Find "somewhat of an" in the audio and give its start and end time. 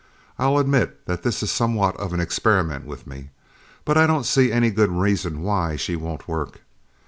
1.51-2.19